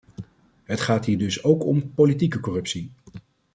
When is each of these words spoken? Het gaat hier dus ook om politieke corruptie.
Het 0.63 0.79
gaat 0.81 1.05
hier 1.05 1.17
dus 1.17 1.43
ook 1.43 1.65
om 1.65 1.93
politieke 1.93 2.39
corruptie. 2.39 2.91